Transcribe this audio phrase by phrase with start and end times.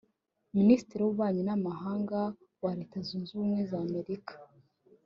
[0.57, 2.19] minisitiri w’ububanyi n’amahanga
[2.63, 4.33] wa Leta Zunze Ubumwe z’Amerika